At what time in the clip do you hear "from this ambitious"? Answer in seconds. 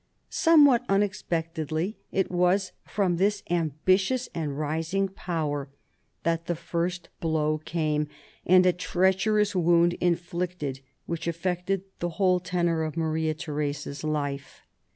2.87-4.29